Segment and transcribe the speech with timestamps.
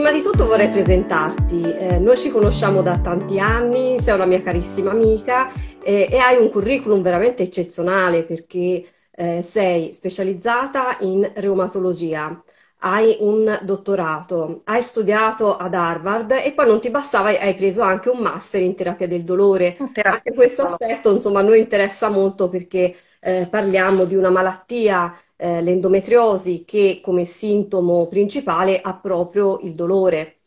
[0.00, 1.60] prima di tutto vorrei presentarti.
[1.60, 6.38] Eh, noi ci conosciamo da tanti anni, sei una mia carissima amica eh, e hai
[6.38, 12.42] un curriculum veramente eccezionale perché eh, sei specializzata in reumatologia,
[12.78, 18.08] hai un dottorato, hai studiato ad Harvard e poi non ti bastava, hai preso anche
[18.08, 19.76] un master in terapia del dolore.
[19.92, 20.12] Terapia.
[20.12, 25.62] Anche questo aspetto, insomma, a noi interessa molto perché eh, parliamo di una malattia eh,
[25.62, 30.40] l'endometriosi che come sintomo principale ha proprio il dolore.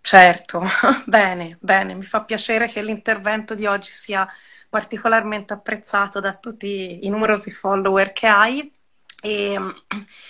[0.00, 0.62] Certo,
[1.04, 4.26] bene, bene, mi fa piacere che l'intervento di oggi sia
[4.68, 8.72] particolarmente apprezzato da tutti i numerosi follower che hai
[9.20, 9.58] e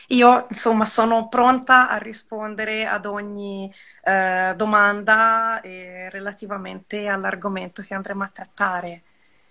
[0.09, 3.71] io insomma sono pronta a rispondere ad ogni
[4.03, 9.03] eh, domanda eh, relativamente all'argomento che andremo a trattare.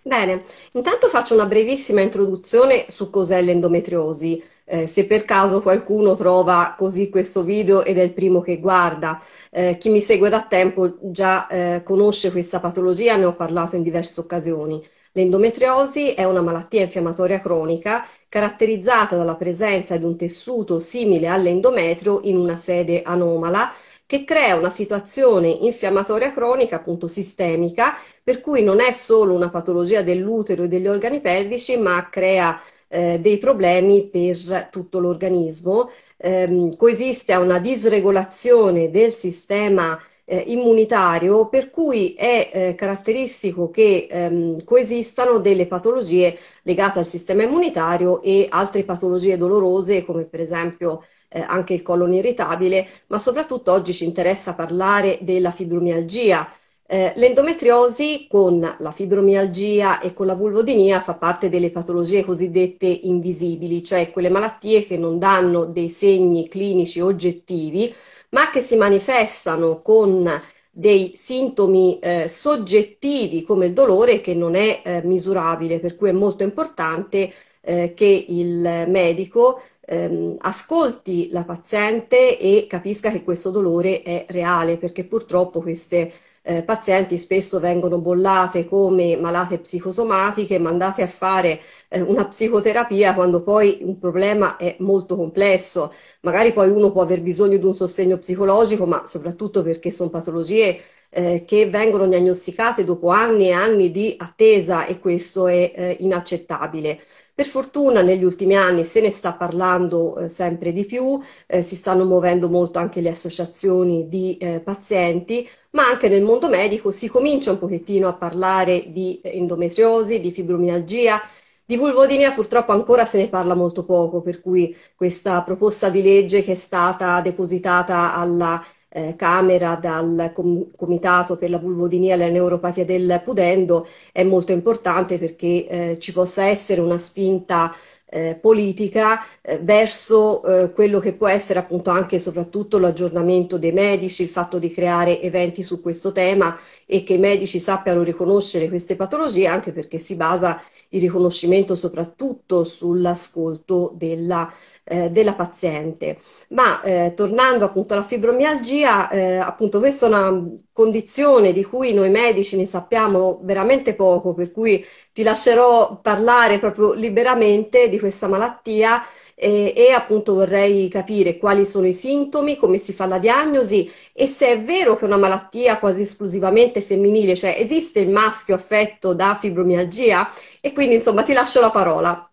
[0.08, 4.42] Bene, intanto faccio una brevissima introduzione su cos'è l'endometriosi.
[4.68, 9.20] Eh, se per caso qualcuno trova così questo video ed è il primo che guarda,
[9.52, 13.82] eh, chi mi segue da tempo già eh, conosce questa patologia, ne ho parlato in
[13.84, 14.84] diverse occasioni.
[15.18, 22.36] L'endometriosi è una malattia infiammatoria cronica caratterizzata dalla presenza di un tessuto simile all'endometrio in
[22.36, 23.72] una sede anomala
[24.06, 30.02] che crea una situazione infiammatoria cronica, appunto sistemica, per cui non è solo una patologia
[30.02, 35.92] dell'utero e degli organi pelvici, ma crea eh, dei problemi per tutto l'organismo.
[36.18, 44.08] Eh, coesiste a una disregolazione del sistema eh, immunitario, per cui è eh, caratteristico che
[44.10, 51.04] ehm, coesistano delle patologie legate al sistema immunitario e altre patologie dolorose, come per esempio
[51.30, 56.48] eh, anche il colon irritabile, ma soprattutto oggi ci interessa parlare della fibromialgia.
[56.88, 63.84] Eh, l'endometriosi con la fibromialgia e con la vulvodinia fa parte delle patologie cosiddette invisibili,
[63.84, 67.92] cioè quelle malattie che non danno dei segni clinici oggettivi,
[68.30, 70.30] ma che si manifestano con
[70.70, 76.12] dei sintomi eh, soggettivi come il dolore che non è eh, misurabile, per cui è
[76.12, 84.04] molto importante eh, che il medico ehm, ascolti la paziente e capisca che questo dolore
[84.04, 86.12] è reale, perché purtroppo queste
[86.48, 93.42] eh, pazienti spesso vengono bollate come malate psicosomatiche, mandate a fare eh, una psicoterapia quando
[93.42, 95.92] poi un problema è molto complesso.
[96.22, 100.80] Magari poi uno può aver bisogno di un sostegno psicologico, ma soprattutto perché sono patologie
[101.16, 107.00] eh, che vengono diagnosticate dopo anni e anni di attesa e questo è eh, inaccettabile.
[107.34, 111.76] Per fortuna negli ultimi anni se ne sta parlando eh, sempre di più, eh, si
[111.76, 117.08] stanno muovendo molto anche le associazioni di eh, pazienti, ma anche nel mondo medico si
[117.08, 121.22] comincia un pochettino a parlare di endometriosi, di fibromialgia.
[121.68, 126.44] Di vulvodinia purtroppo ancora se ne parla molto poco, per cui questa proposta di legge
[126.44, 128.64] che è stata depositata alla
[128.96, 134.54] eh, Camera dal Com- Comitato per la Vulvodinia e la Neuropatia del Pudendo è molto
[134.54, 137.74] importante perché eh, ci possa essere una spinta
[138.08, 143.74] eh, politica eh, verso eh, quello che può essere appunto anche e soprattutto l'aggiornamento dei
[143.74, 148.70] medici, il fatto di creare eventi su questo tema e che i medici sappiano riconoscere
[148.70, 154.52] queste patologie anche perché si basa il riconoscimento soprattutto sull'ascolto della,
[154.84, 156.18] eh, della paziente.
[156.50, 160.42] Ma eh, tornando appunto alla fibromialgia, eh, appunto questa è una
[160.72, 164.84] condizione di cui noi medici ne sappiamo veramente poco, per cui
[165.16, 169.02] ti lascerò parlare proprio liberamente di questa malattia
[169.34, 174.28] e, e appunto vorrei capire quali sono i sintomi, come si fa la diagnosi e
[174.28, 179.14] se è vero che è una malattia quasi esclusivamente femminile, cioè esiste il maschio affetto
[179.14, 182.30] da fibromialgia e quindi insomma ti lascio la parola.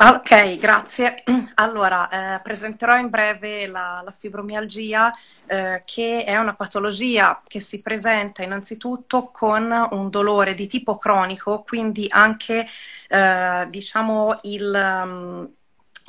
[0.00, 1.24] Ok, grazie.
[1.58, 5.12] Allora, eh, presenterò in breve la, la fibromialgia,
[5.46, 11.64] eh, che è una patologia che si presenta innanzitutto con un dolore di tipo cronico,
[11.64, 12.64] quindi anche
[13.08, 14.72] eh, diciamo il,
[15.04, 15.48] um,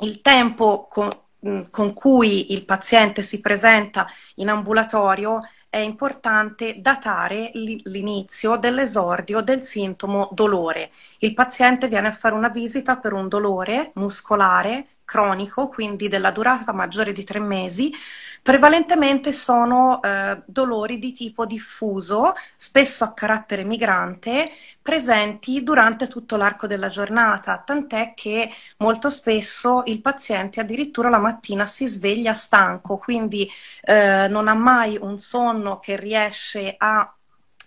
[0.00, 1.08] il tempo con,
[1.48, 4.06] mm, con cui il paziente si presenta
[4.36, 5.40] in ambulatorio
[5.70, 10.90] è importante datare l'inizio dell'esordio del sintomo dolore.
[11.18, 16.72] Il paziente viene a fare una visita per un dolore muscolare cronico, quindi della durata
[16.72, 17.92] maggiore di tre mesi,
[18.40, 26.68] prevalentemente sono eh, dolori di tipo diffuso, spesso a carattere migrante, presenti durante tutto l'arco
[26.68, 33.50] della giornata, tant'è che molto spesso il paziente addirittura la mattina si sveglia stanco, quindi
[33.82, 37.12] eh, non ha mai un sonno che riesce a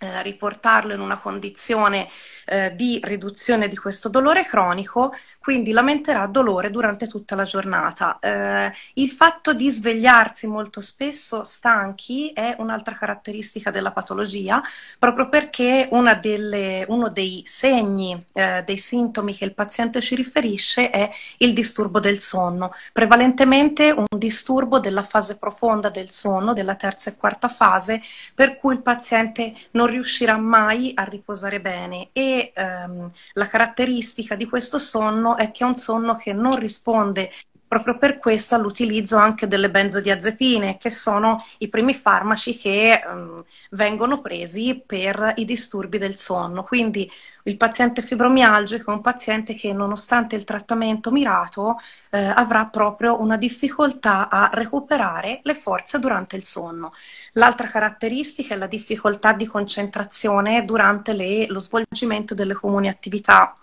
[0.00, 2.08] eh, riportarlo in una condizione
[2.46, 8.18] eh, di riduzione di questo dolore cronico, quindi lamenterà dolore durante tutta la giornata.
[8.20, 14.62] Eh, il fatto di svegliarsi molto spesso stanchi è un'altra caratteristica della patologia,
[14.98, 15.88] proprio perché
[16.20, 22.00] delle, uno dei segni, eh, dei sintomi che il paziente ci riferisce è il disturbo
[22.00, 28.02] del sonno, prevalentemente un disturbo della fase profonda del sonno, della terza e quarta fase,
[28.34, 34.46] per cui il paziente non riuscirà mai a riposare bene e ehm, la caratteristica di
[34.46, 37.30] questo sonno è che è un sonno che non risponde
[37.66, 44.20] proprio per questo all'utilizzo anche delle benzodiazepine, che sono i primi farmaci che um, vengono
[44.20, 46.62] presi per i disturbi del sonno.
[46.62, 47.10] Quindi
[47.44, 51.78] il paziente fibromialgico è un paziente che nonostante il trattamento mirato
[52.10, 56.92] eh, avrà proprio una difficoltà a recuperare le forze durante il sonno.
[57.32, 63.56] L'altra caratteristica è la difficoltà di concentrazione durante le, lo svolgimento delle comuni attività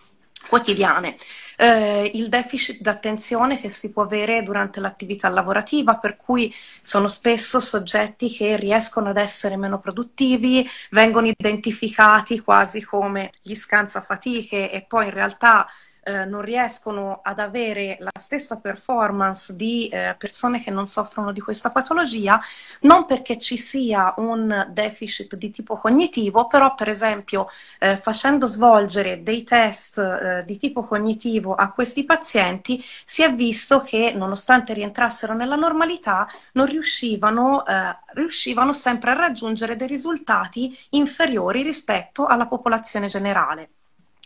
[0.52, 1.16] quotidiane,
[1.56, 7.62] eh, il deficit d'attenzione che si può avere durante l'attività lavorativa, per cui sono spesso
[7.62, 15.06] soggetti che riescono ad essere meno produttivi, vengono identificati quasi come gli scansafatiche e poi
[15.06, 15.66] in realtà
[16.04, 21.40] eh, non riescono ad avere la stessa performance di eh, persone che non soffrono di
[21.40, 22.40] questa patologia,
[22.82, 27.48] non perché ci sia un deficit di tipo cognitivo, però per esempio
[27.80, 33.82] eh, facendo svolgere dei test eh, di tipo cognitivo a questi pazienti si è visto
[33.82, 41.62] che nonostante rientrassero nella normalità non riuscivano, eh, riuscivano sempre a raggiungere dei risultati inferiori
[41.62, 43.70] rispetto alla popolazione generale.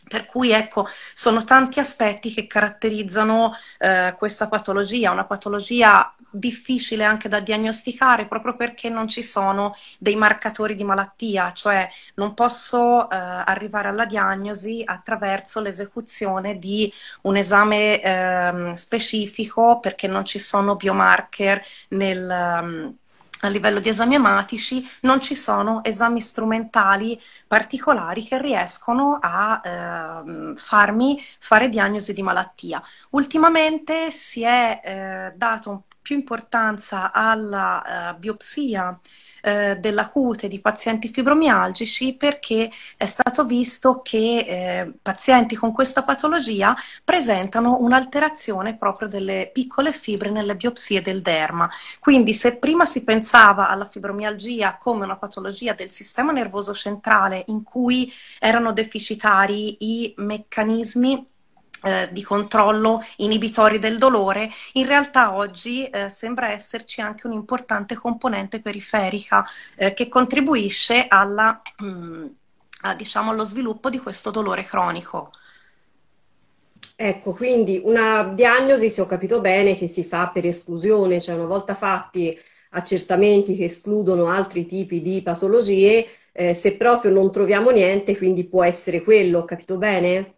[0.08, 7.28] Per cui ecco, sono tanti aspetti che caratterizzano eh, questa patologia, una patologia difficile anche
[7.30, 13.16] da diagnosticare proprio perché non ci sono dei marcatori di malattia, cioè non posso eh,
[13.16, 16.92] arrivare alla diagnosi attraverso l'esecuzione di
[17.22, 22.96] un esame eh, specifico perché non ci sono biomarker nel...
[23.42, 30.54] A livello di esami ematici non ci sono esami strumentali particolari che riescono a eh,
[30.56, 32.82] farmi fare diagnosi di malattia.
[33.12, 39.00] Ultimamente si è eh, dato più importanza alla uh, biopsia
[39.46, 46.02] eh, della cute di pazienti fibromialgici perché è stato visto che eh, pazienti con questa
[46.02, 51.70] patologia presentano un'alterazione proprio delle piccole fibre nelle biopsie del derma.
[52.00, 57.62] Quindi se prima si pensava alla fibromialgia come una patologia del sistema nervoso centrale in
[57.62, 61.24] cui erano deficitari i meccanismi
[61.84, 68.62] eh, di controllo inibitori del dolore, in realtà oggi eh, sembra esserci anche un'importante componente
[68.62, 69.46] periferica
[69.76, 72.26] eh, che contribuisce alla, mm,
[72.82, 75.32] a, diciamo, allo sviluppo di questo dolore cronico.
[76.98, 81.46] Ecco, quindi una diagnosi, se ho capito bene, che si fa per esclusione, cioè una
[81.46, 82.38] volta fatti
[82.72, 88.64] accertamenti che escludono altri tipi di patologie, eh, se proprio non troviamo niente, quindi può
[88.64, 90.36] essere quello, ho capito bene?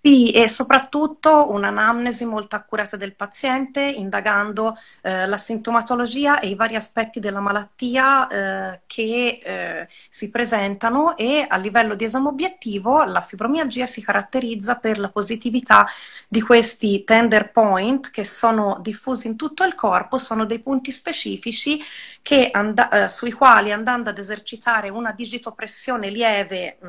[0.00, 6.76] Sì, e soprattutto un'anamnesi molto accurata del paziente, indagando eh, la sintomatologia e i vari
[6.76, 13.20] aspetti della malattia eh, che eh, si presentano e a livello di esame obiettivo la
[13.20, 15.84] fibromialgia si caratterizza per la positività
[16.28, 21.80] di questi tender point che sono diffusi in tutto il corpo, sono dei punti specifici
[22.52, 26.88] and- eh, sui quali andando ad esercitare una digitopressione lieve mh,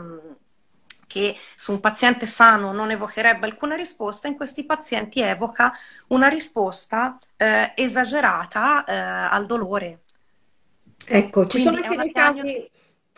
[1.10, 5.74] che su un paziente sano non evocherebbe alcuna risposta, in questi pazienti evoca
[6.10, 10.02] una risposta eh, esagerata eh, al dolore.
[11.08, 11.80] Ecco, ci sono,
[12.14, 12.70] casi,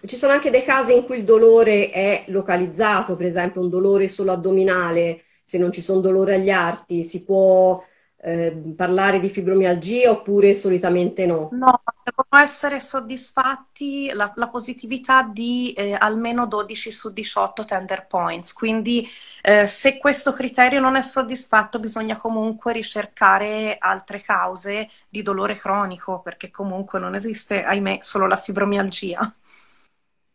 [0.05, 4.07] ci sono, anche dei casi in cui il dolore è localizzato, per esempio un dolore
[4.07, 7.83] solo addominale, se non ci sono dolori agli arti, si può
[8.22, 11.50] eh, parlare di fibromialgia oppure solitamente no?
[11.51, 18.54] No, devono essere soddisfatti la, la positività di eh, almeno 12 su 18 tender points,
[18.54, 19.06] quindi
[19.42, 26.22] eh, se questo criterio non è soddisfatto bisogna comunque ricercare altre cause di dolore cronico
[26.22, 29.36] perché comunque non esiste, ahimè, solo la fibromialgia.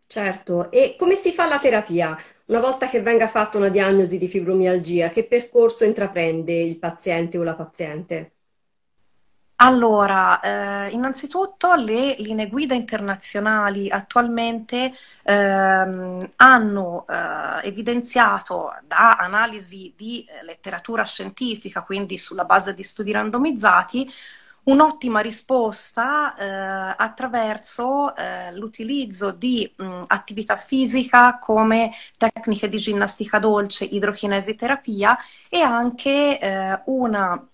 [0.08, 2.16] Certo, e come si fa la terapia?
[2.46, 7.44] Una volta che venga fatta una diagnosi di fibromialgia, che percorso intraprende il paziente o
[7.44, 8.32] la paziente?
[9.58, 20.26] Allora, eh, innanzitutto le linee guida internazionali attualmente ehm, hanno eh, evidenziato da analisi di
[20.28, 24.06] eh, letteratura scientifica, quindi sulla base di studi randomizzati,
[24.66, 33.84] un'ottima risposta eh, attraverso eh, l'utilizzo di mh, attività fisica come tecniche di ginnastica dolce,
[33.84, 35.16] idrokinesi terapia
[35.48, 37.46] e anche eh, una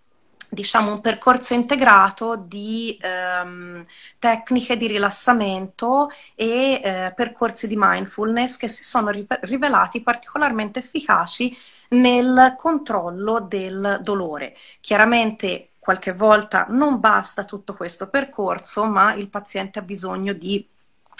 [0.48, 3.84] diciamo, un percorso integrato di ehm,
[4.18, 11.56] tecniche di rilassamento e eh, percorsi di mindfulness che si sono ri- rivelati particolarmente efficaci
[11.90, 14.54] nel controllo del dolore.
[14.80, 20.64] Chiaramente qualche volta non basta tutto questo percorso, ma il paziente ha bisogno di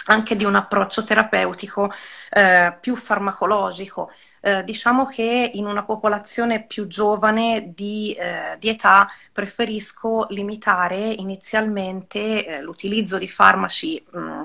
[0.05, 1.91] anche di un approccio terapeutico
[2.29, 4.09] eh, più farmacologico.
[4.39, 12.45] Eh, diciamo che in una popolazione più giovane di, eh, di età preferisco limitare inizialmente
[12.45, 14.43] eh, l'utilizzo di farmaci mh,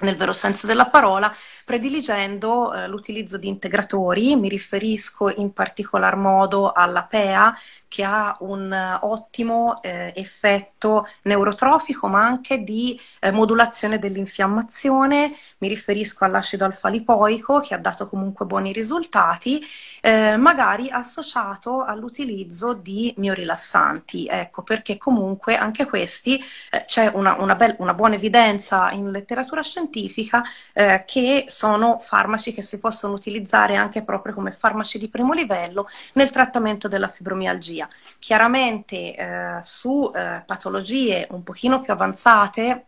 [0.00, 1.32] nel vero senso della parola,
[1.70, 4.34] prediligendo eh, l'utilizzo di integratori.
[4.34, 7.54] Mi riferisco in particolar modo alla PEA,
[7.86, 15.32] che ha un uh, ottimo eh, effetto neurotrofico, ma anche di eh, modulazione dell'infiammazione.
[15.58, 19.60] Mi riferisco all'acido alfa-lipoico, che ha dato comunque buoni risultati,
[20.00, 24.26] eh, magari associato all'utilizzo di miorilassanti.
[24.26, 29.62] Ecco, perché comunque anche questi eh, c'è una, una, be- una, buona evidenza in letteratura
[29.62, 35.34] scientifica eh, che sono farmaci che si possono utilizzare anche proprio come farmaci di primo
[35.34, 37.86] livello nel trattamento della fibromialgia.
[38.18, 42.86] Chiaramente eh, su eh, patologie un pochino più avanzate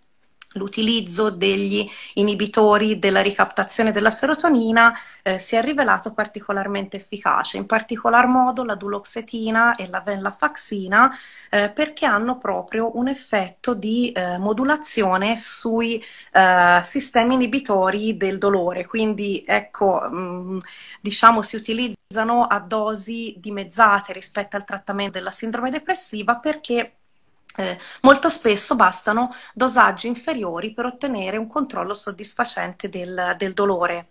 [0.54, 4.92] l'utilizzo degli inibitori della ricaptazione della serotonina
[5.22, 11.10] eh, si è rivelato particolarmente efficace, in particolar modo la duloxetina e la venlafaxina
[11.50, 18.86] eh, perché hanno proprio un effetto di eh, modulazione sui eh, sistemi inibitori del dolore,
[18.86, 20.58] quindi ecco, mh, mm,
[21.00, 26.96] diciamo si utilizzano a dosi dimezzate rispetto al trattamento della sindrome depressiva perché
[27.56, 34.08] eh, molto spesso bastano dosaggi inferiori per ottenere un controllo soddisfacente del, del dolore.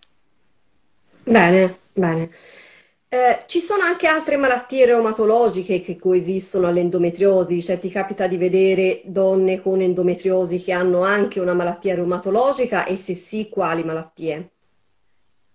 [1.23, 2.29] Bene, bene.
[3.13, 9.01] Eh, ci sono anche altre malattie reumatologiche che coesistono all'endometriosi, cioè ti capita di vedere
[9.05, 14.51] donne con endometriosi che hanno anche una malattia reumatologica e se sì, quali malattie?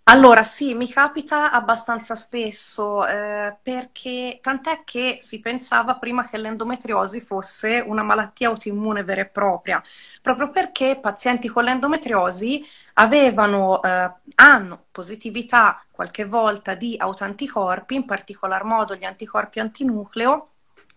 [0.08, 7.20] Allora, sì, mi capita abbastanza spesso, eh, perché tant'è che si pensava prima che l'endometriosi
[7.20, 9.82] fosse una malattia autoimmune vera e propria,
[10.22, 18.62] proprio perché pazienti con l'endometriosi avevano, eh, hanno positività qualche volta di autoanticorpi, in particolar
[18.62, 20.46] modo gli anticorpi antinucleo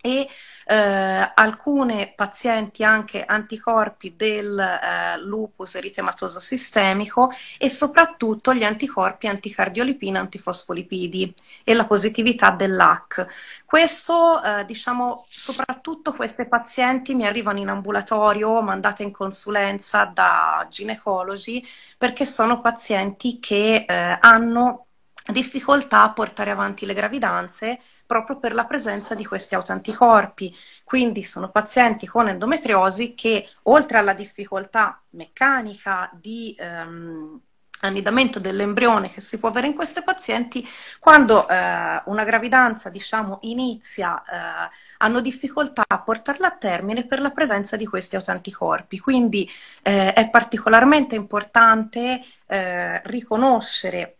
[0.02, 0.28] e
[0.66, 10.20] eh, alcune pazienti anche anticorpi del eh, lupus eritematoso sistemico e soprattutto gli anticorpi anticardiolipina
[10.20, 13.64] antifosfolipidi e la positività dell'AC.
[13.66, 21.66] Questo, eh, diciamo, soprattutto queste pazienti mi arrivano in ambulatorio, mandate in consulenza da ginecologi,
[21.98, 24.86] perché sono pazienti che eh, hanno
[25.28, 30.56] difficoltà a portare avanti le gravidanze proprio per la presenza di questi autoanticorpi.
[30.84, 37.40] Quindi sono pazienti con endometriosi che oltre alla difficoltà meccanica di ehm,
[37.82, 40.68] annidamento dell'embrione che si può avere in questi pazienti,
[41.00, 47.30] quando eh, una gravidanza diciamo, inizia, eh, hanno difficoltà a portarla a termine per la
[47.32, 49.00] presenza di questi autoanticorpi.
[49.00, 49.50] Quindi
[49.84, 54.19] eh, è particolarmente importante eh, riconoscere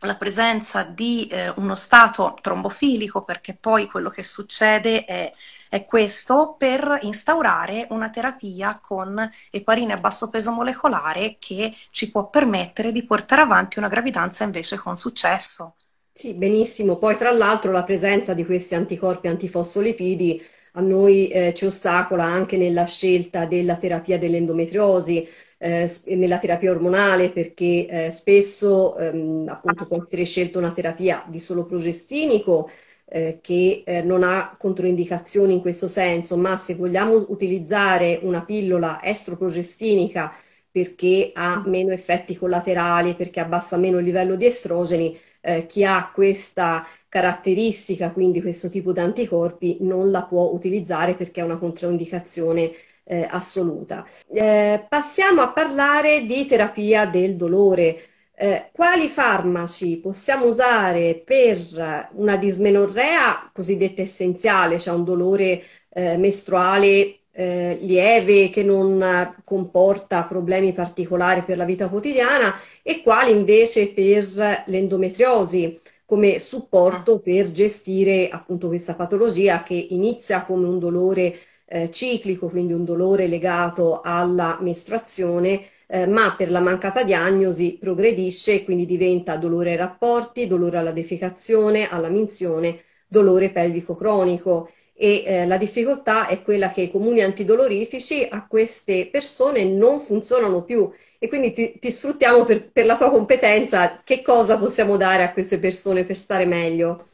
[0.00, 5.32] la presenza di eh, uno stato trombofilico, perché poi quello che succede è,
[5.68, 12.28] è, questo, per instaurare una terapia con eparine a basso peso molecolare che ci può
[12.28, 15.74] permettere di portare avanti una gravidanza invece con successo.
[16.12, 16.96] Sì, benissimo.
[16.98, 22.56] Poi tra l'altro la presenza di questi anticorpi antifosfolipidi a noi eh, ci ostacola anche
[22.56, 25.26] nella scelta della terapia dell'endometriosi
[25.58, 31.40] eh, nella terapia ormonale perché eh, spesso ehm, appunto può essere scelta una terapia di
[31.40, 32.70] solo progestinico
[33.10, 39.00] eh, che eh, non ha controindicazioni in questo senso, ma se vogliamo utilizzare una pillola
[39.02, 40.32] estroprogestinica
[40.70, 41.68] perché ha mm.
[41.68, 48.10] meno effetti collaterali, perché abbassa meno il livello di estrogeni, eh, chi ha questa caratteristica,
[48.12, 52.72] quindi questo tipo di anticorpi, non la può utilizzare perché è una controindicazione
[53.08, 54.06] eh, assoluta.
[54.32, 58.02] Eh, passiamo a parlare di terapia del dolore.
[58.40, 65.60] Eh, quali farmaci possiamo usare per una dismenorrea cosiddetta essenziale, cioè un dolore
[65.90, 73.32] eh, mestruale eh, lieve che non comporta problemi particolari per la vita quotidiana e quali
[73.32, 81.38] invece per l'endometriosi come supporto per gestire appunto questa patologia che inizia come un dolore
[81.68, 88.54] eh, ciclico, quindi un dolore legato alla mestruazione, eh, ma per la mancata diagnosi progredisce
[88.54, 94.70] e quindi diventa dolore ai rapporti, dolore alla defecazione, alla minzione, dolore pelvico cronico
[95.00, 100.64] e eh, la difficoltà è quella che i comuni antidolorifici a queste persone non funzionano
[100.64, 104.02] più e quindi ti, ti sfruttiamo per, per, la tua competenza.
[104.04, 107.06] Che cosa possiamo dare a queste persone per stare meglio?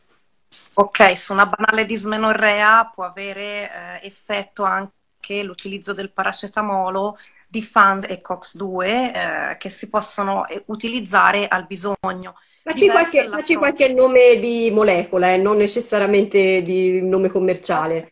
[0.75, 7.17] Ok, su una banale dismenorrea può avere eh, effetto anche l'utilizzo del paracetamolo
[7.49, 12.37] di FANS e COX-2 eh, che si possono eh, utilizzare al bisogno.
[12.63, 18.11] Facci qualche, facci qualche, nome di molecola, eh, non necessariamente di nome commerciale.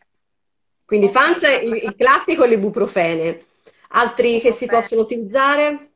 [0.85, 1.09] Quindi.
[1.09, 3.37] FANS, il, il classico e l'ibuprofene.
[3.95, 5.89] Altri che si possono utilizzare?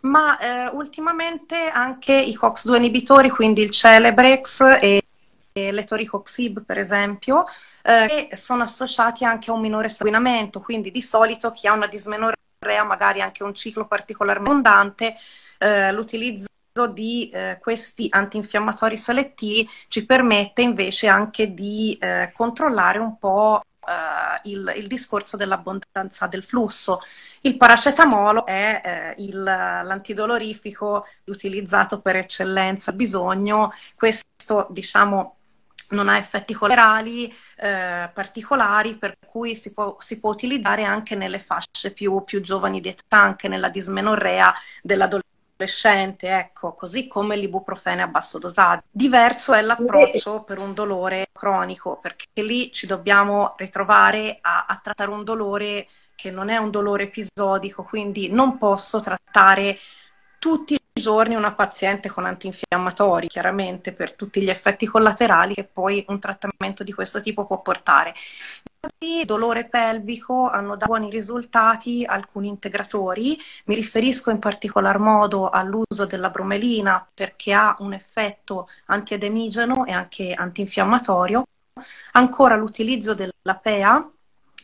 [0.00, 5.02] Ma eh, ultimamente anche i COX-2 inibitori, quindi il Celebrex e
[5.72, 7.44] l'etoricoxib per esempio,
[7.82, 11.86] eh, che sono associati anche a un minore sanguinamento, quindi di solito chi ha una
[11.86, 15.14] dismenorrea, magari anche un ciclo particolarmente abbondante,
[15.58, 16.46] eh, l'utilizzo
[16.92, 24.48] di eh, questi antinfiammatori selettivi ci permette invece anche di eh, controllare un po' eh,
[24.50, 27.00] il, il, discorso dell'abbondanza del flusso.
[27.40, 35.37] Il paracetamolo è eh, il, l'antidolorifico utilizzato per eccellenza bisogno, questo diciamo
[35.90, 41.38] non ha effetti collaterali eh, particolari, per cui si può, si può, utilizzare anche nelle
[41.38, 44.52] fasce più, più giovani di età, anche nella dismenorrea
[44.82, 48.82] dell'adolescente, ecco, così come l'ibuprofene a basso dosaggio.
[48.90, 55.10] Diverso è l'approccio per un dolore cronico, perché lì ci dobbiamo ritrovare a, a trattare
[55.10, 59.78] un dolore che non è un dolore episodico, quindi non posso trattare
[60.38, 66.18] tutti giorni una paziente con antinfiammatori, chiaramente per tutti gli effetti collaterali che poi un
[66.18, 68.14] trattamento di questo tipo può portare.
[68.80, 76.06] Così, dolore pelvico hanno dato buoni risultati alcuni integratori, mi riferisco in particolar modo all'uso
[76.06, 81.44] della bromelina perché ha un effetto antiedemigeno e anche antinfiammatorio,
[82.12, 84.10] ancora l'utilizzo della PEA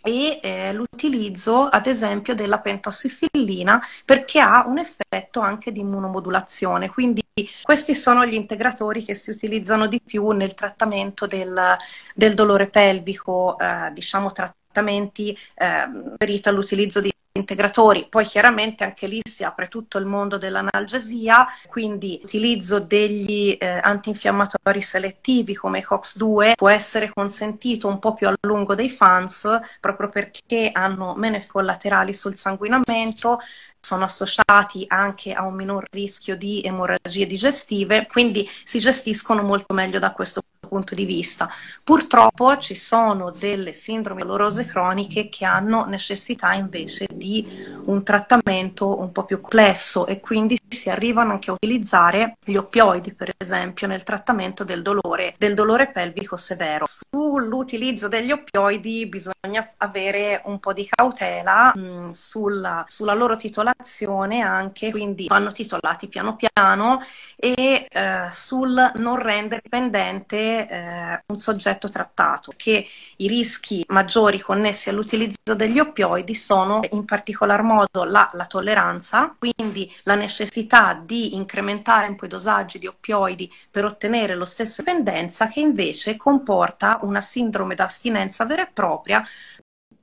[0.05, 6.91] e eh, l'utilizzo ad esempio della pentossifillina perché ha un effetto anche di immunomodulazione.
[6.91, 7.23] Quindi
[7.63, 11.77] questi sono gli integratori che si utilizzano di più nel trattamento del,
[12.15, 15.89] del dolore pelvico, eh, diciamo trattamenti eh,
[16.19, 22.19] riferiti all'utilizzo di integratori, poi chiaramente anche lì si apre tutto il mondo dell'analgesia, quindi
[22.23, 28.35] l'utilizzo degli eh, antinfiammatori selettivi come i COX-2 può essere consentito un po' più a
[28.43, 29.49] lungo dei fans
[29.81, 33.41] proprio perché hanno meno collaterali sul sanguinamento,
[33.81, 39.99] sono associati anche a un minor rischio di emorragie digestive, quindi si gestiscono molto meglio
[39.99, 40.44] da questo
[40.75, 41.49] punto di vista.
[41.85, 47.47] Purtroppo ci sono delle sindromi dolorose croniche che hanno necessità invece di
[47.87, 53.15] un trattamento un po' più complesso e quindi si arrivano anche a utilizzare gli oppioidi,
[53.15, 56.85] per esempio, nel trattamento del dolore, del dolore pelvico severo.
[56.87, 64.41] Sull'utilizzo degli oppioidi bisogna avere un po' di cautela mh, mm, sulla, sulla, loro titolazione
[64.41, 67.01] anche, quindi vanno titolati piano piano
[67.37, 74.89] e eh, sul non rendere dipendente eh, un soggetto trattato, che i rischi maggiori connessi
[74.89, 80.64] all'utilizzo degli oppioidi sono in particolar modo la, la tolleranza, quindi la necessità
[81.05, 86.17] di incrementare un po' i dosaggi di oppioidi per ottenere lo stesso dipendenza, che invece
[86.17, 89.23] comporta una sindrome d'astinenza vera e propria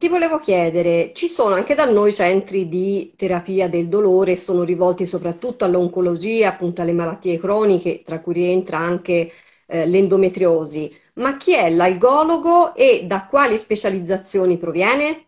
[0.02, 5.06] ti volevo chiedere, ci sono anche da noi centri di terapia del dolore, sono rivolti
[5.06, 9.32] soprattutto all'oncologia, appunto alle malattie croniche, tra cui rientra anche
[9.68, 15.28] eh, l'endometriosi, ma chi è l'algologo e da quali specializzazioni proviene?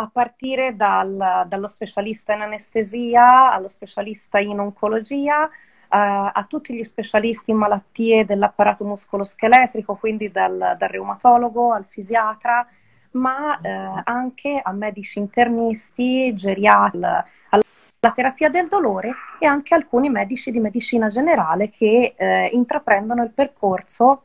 [0.00, 5.50] A partire dal, dallo specialista in anestesia, allo specialista in oncologia, eh,
[5.88, 12.64] a tutti gli specialisti in malattie dell'apparato muscoloscheletrico, quindi dal, dal reumatologo al fisiatra,
[13.12, 20.52] ma eh, anche a medici internisti, geriatri, alla terapia del dolore e anche alcuni medici
[20.52, 24.22] di medicina generale che eh, intraprendono il percorso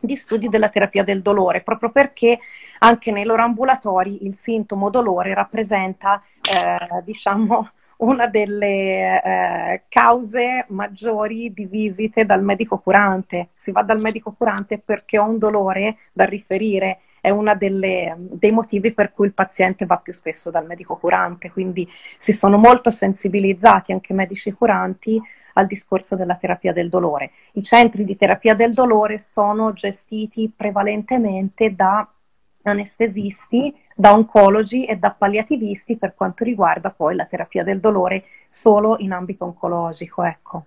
[0.00, 2.38] di studi della terapia del dolore, proprio perché
[2.80, 11.52] anche nei loro ambulatori il sintomo dolore rappresenta, eh, diciamo, una delle eh, cause maggiori
[11.52, 13.48] di visite dal medico curante.
[13.54, 18.92] Si va dal medico curante perché ho un dolore da riferire è uno dei motivi
[18.92, 23.92] per cui il paziente va più spesso dal medico curante, quindi si sono molto sensibilizzati
[23.92, 25.18] anche i medici curanti
[25.54, 27.30] al discorso della terapia del dolore.
[27.52, 32.08] I centri di terapia del dolore sono gestiti prevalentemente da
[32.62, 38.96] anestesisti, da oncologi e da palliativisti per quanto riguarda poi la terapia del dolore solo
[38.98, 40.22] in ambito oncologico.
[40.22, 40.64] Ecco.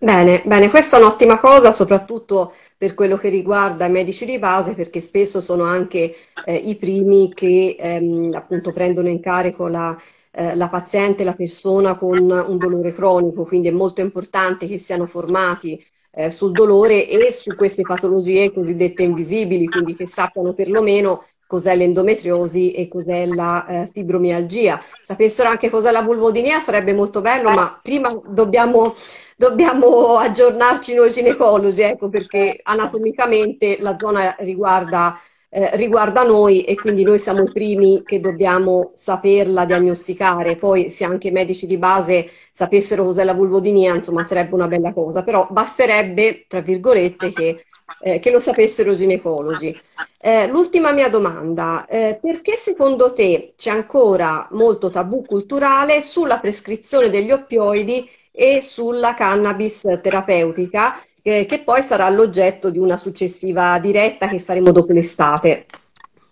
[0.00, 4.76] Bene, bene, questa è un'ottima cosa, soprattutto per quello che riguarda i medici di base,
[4.76, 9.96] perché spesso sono anche eh, i primi che ehm, appunto prendono in carico la,
[10.38, 15.06] eh, la paziente, la persona con un dolore cronico, quindi è molto importante che siano
[15.06, 21.74] formati eh, sul dolore e su queste patologie cosiddette invisibili, quindi che sappiano perlomeno cos'è
[21.74, 24.80] l'endometriosi e cos'è la eh, fibromialgia.
[25.00, 28.94] Sapessero anche cos'è la vulvodinia sarebbe molto bello, ma prima dobbiamo,
[29.36, 35.18] dobbiamo aggiornarci noi ginecologi, ecco, perché anatomicamente la zona riguarda,
[35.50, 40.56] eh, riguarda noi e quindi noi siamo i primi che dobbiamo saperla diagnosticare.
[40.56, 44.92] Poi se anche i medici di base sapessero cos'è la vulvodinia, insomma, sarebbe una bella
[44.92, 47.62] cosa, però basterebbe, tra virgolette, che
[48.00, 49.78] eh, che lo sapessero i ginecologi.
[50.20, 57.10] Eh, l'ultima mia domanda, eh, perché secondo te c'è ancora molto tabù culturale sulla prescrizione
[57.10, 61.02] degli oppioidi e sulla cannabis terapeutica,
[61.46, 65.66] che poi sarà l'oggetto di una successiva diretta che faremo dopo l'estate?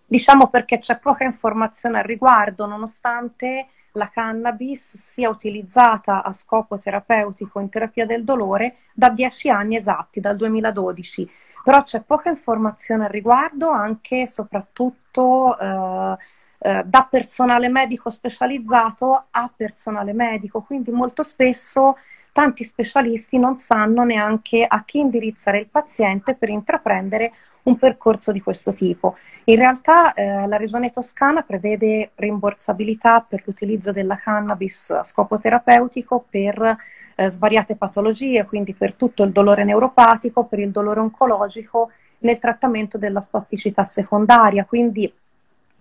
[0.07, 7.59] Diciamo perché c'è poca informazione al riguardo, nonostante la cannabis sia utilizzata a scopo terapeutico
[7.59, 11.29] in terapia del dolore da dieci anni esatti, dal 2012
[11.67, 16.17] però c'è poca informazione al riguardo anche e soprattutto eh,
[16.59, 21.97] eh, da personale medico specializzato a personale medico, quindi molto spesso
[22.37, 28.43] tanti specialisti non sanno neanche a chi indirizzare il paziente per intraprendere un percorso di
[28.43, 29.17] questo tipo.
[29.45, 36.27] In realtà eh, la Regione Toscana prevede rimborsabilità per l'utilizzo della cannabis a scopo terapeutico
[36.29, 36.77] per
[37.15, 42.99] eh, svariate patologie, quindi per tutto il dolore neuropatico, per il dolore oncologico, nel trattamento
[42.99, 44.67] della spasticità secondaria.
[44.67, 45.11] Quindi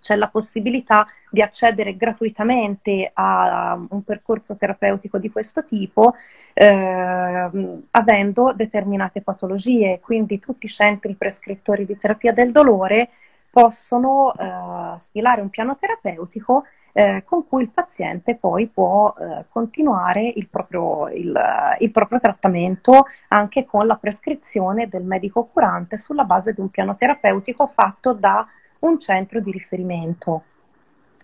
[0.05, 6.13] c'è la possibilità di accedere gratuitamente a un percorso terapeutico di questo tipo
[6.53, 7.49] eh,
[7.89, 9.99] avendo determinate patologie.
[9.99, 13.09] Quindi tutti i centri prescrittori di terapia del dolore
[13.49, 20.31] possono eh, stilare un piano terapeutico eh, con cui il paziente poi può eh, continuare
[20.35, 21.35] il proprio, il,
[21.79, 26.95] il proprio, trattamento anche con la prescrizione del medico curante sulla base di un piano
[26.95, 28.47] terapeutico fatto da
[28.87, 30.43] un centro di riferimento.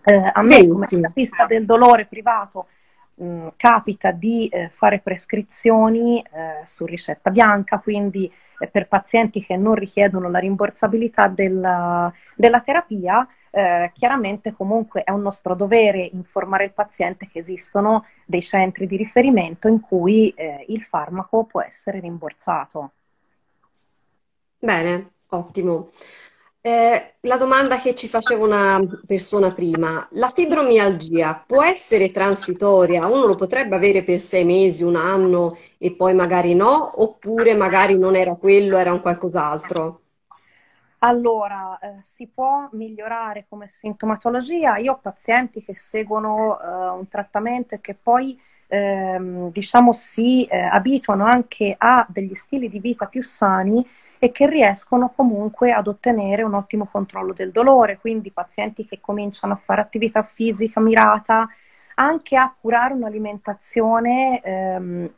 [0.04, 2.66] Eh, a me, come terapista del dolore privato,
[3.14, 9.44] mh, mm, capita di eh, fare prescrizioni eh, su ricetta bianca, quindi eh, per pazienti
[9.44, 15.98] che non richiedono la rimborsabilità della, della terapia, eh, chiaramente comunque è un nostro dovere
[16.12, 21.60] informare il paziente che esistono dei centri di riferimento in cui eh, il farmaco può
[21.60, 22.92] essere rimborsato.
[24.58, 25.90] Bene, ottimo.
[26.64, 33.06] Eh, la domanda che ci faceva una persona prima, la fibromialgia può essere transitoria?
[33.06, 37.98] Uno lo potrebbe avere per sei mesi, un anno e poi magari no, oppure magari
[37.98, 40.00] non era quello, era un qualcos'altro?
[41.04, 44.76] Allora, eh, si può migliorare come sintomatologia.
[44.76, 50.56] Io ho pazienti che seguono eh, un trattamento e che poi ehm, diciamo si eh,
[50.60, 53.84] abituano anche a degli stili di vita più sani
[54.24, 59.54] e che riescono comunque ad ottenere un ottimo controllo del dolore, quindi pazienti che cominciano
[59.54, 61.48] a fare attività fisica mirata,
[61.96, 65.10] anche a curare un'alimentazione, ehm,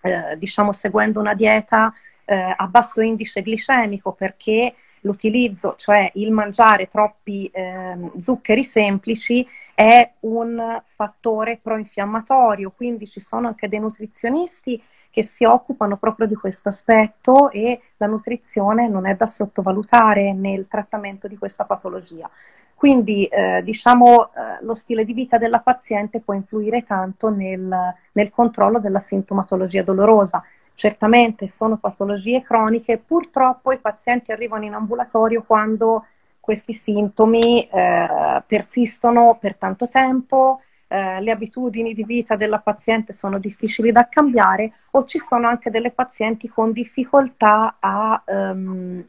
[0.00, 1.92] eh, diciamo seguendo una dieta
[2.24, 10.12] eh, a basso indice glicemico, perché l'utilizzo, cioè il mangiare troppi eh, zuccheri semplici, è
[10.20, 14.82] un fattore proinfiammatorio, quindi ci sono anche dei nutrizionisti
[15.16, 20.68] che si occupano proprio di questo aspetto e la nutrizione non è da sottovalutare nel
[20.68, 22.28] trattamento di questa patologia.
[22.74, 24.28] Quindi eh, diciamo eh,
[24.60, 30.44] lo stile di vita della paziente può influire tanto nel, nel controllo della sintomatologia dolorosa.
[30.74, 36.04] Certamente sono patologie croniche, purtroppo i pazienti arrivano in ambulatorio quando
[36.40, 43.38] questi sintomi eh, persistono per tanto tempo, eh, le abitudini di vita della paziente sono
[43.38, 49.04] difficili da cambiare o ci sono anche delle pazienti con difficoltà a um,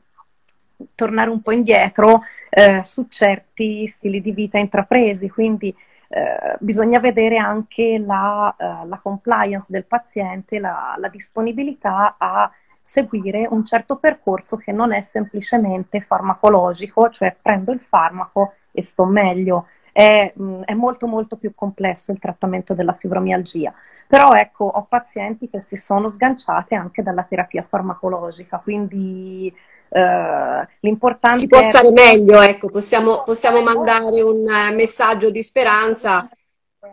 [0.96, 5.76] tornare un po' indietro eh, su certi stili di vita intrapresi, quindi
[6.10, 12.50] eh, bisogna vedere anche la, uh, la, compliance del paziente, la, la disponibilità a
[12.82, 19.04] seguire un certo percorso che non è semplicemente farmacologico, cioè prendo il farmaco e sto
[19.04, 23.74] meglio è, mh, è, molto molto più complesso il trattamento della fibromialgia.
[24.06, 29.54] Però ecco, ho pazienti che si sono sganciate anche dalla terapia farmacologica, quindi
[29.90, 34.44] Uh, l'importante si può stare meglio, ecco, possiamo, possiamo mandare un
[34.76, 36.30] messaggio di speranza.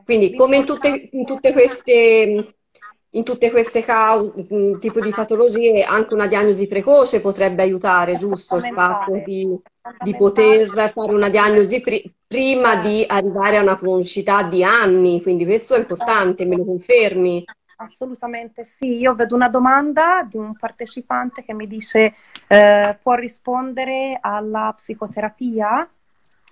[0.05, 2.55] Quindi, come in tutte, in tutte queste
[3.15, 4.33] in tutte queste cause,
[4.79, 8.57] tipo di patologie, anche una diagnosi precoce potrebbe aiutare, giusto?
[8.57, 9.57] Il fatto di,
[10.01, 15.45] di poter fare una diagnosi pri- prima di arrivare a una cronicità di anni, quindi
[15.45, 17.45] questo è importante, me lo confermi?
[17.77, 22.15] Assolutamente sì, io vedo una domanda di un partecipante che mi dice
[22.49, 25.89] eh, può rispondere alla psicoterapia?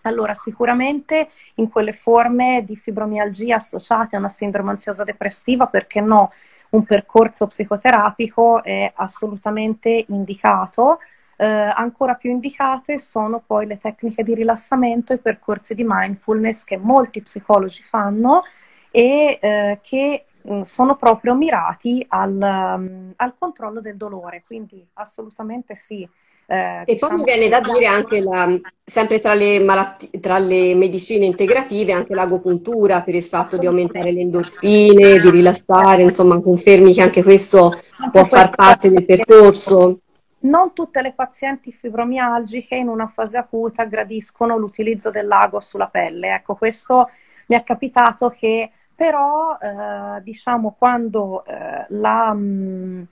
[0.03, 6.33] Allora, sicuramente in quelle forme di fibromialgia associate a una sindrome ansiosa depressiva, perché no?
[6.73, 10.99] Un percorso psicoterapico è assolutamente indicato.
[11.37, 16.65] Eh, ancora più indicate sono poi le tecniche di rilassamento e i percorsi di mindfulness
[16.65, 18.43] che molti psicologi fanno
[18.91, 25.75] e eh, che mm, sono proprio mirati al, um, al controllo del dolore, quindi assolutamente
[25.75, 26.09] sì.
[26.53, 28.47] Eh, e diciamo poi mi viene da dire anche, la,
[28.85, 34.12] sempre tra le, malati- tra le, medicine integrative, anche l'agopuntura per il fatto di aumentare
[34.12, 37.73] le endorfine, di rilassare, insomma confermi che anche questo
[38.11, 40.01] può far parte del percorso.
[40.41, 46.35] Non tutte le pazienti fibromialgiche in una fase acuta gradiscono l'utilizzo dell'ago sulla pelle.
[46.35, 47.09] Ecco, questo
[47.47, 52.35] mi è capitato che però, eh, diciamo, quando eh, la...
[52.35, 53.07] Mh,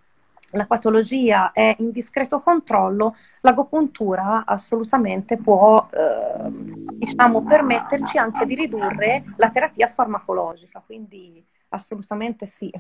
[0.53, 6.51] la patologia è in discreto controllo, l'agopuntura assolutamente può eh,
[6.95, 12.71] diciamo, permetterci anche di ridurre la terapia farmacologica, quindi assolutamente sì.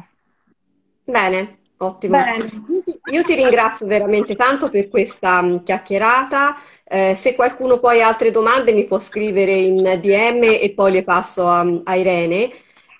[1.04, 2.18] Bene, ottimo.
[2.18, 2.48] Io,
[2.82, 6.56] ti, io, ti, ringrazio veramente tanto per questa um, chiacchierata.
[6.84, 11.04] Eh, se qualcuno poi ha altre domande mi può scrivere in DM e poi le
[11.04, 12.50] passo a, a Irene.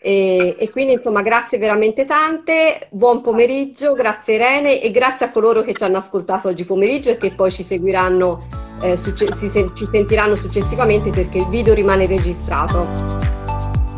[0.02, 5.60] E, e, quindi insomma grazie veramente tante, buon pomeriggio, grazie Irene e grazie a coloro
[5.60, 8.46] che ci hanno ascoltato oggi pomeriggio e che poi ci seguiranno,
[8.80, 12.86] eh, succe- si, ci sentiranno successivamente perché il video rimane registrato.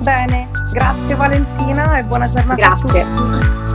[0.02, 3.00] Bene, grazie Valentina e buona giornata grazie.
[3.00, 3.71] a tutti.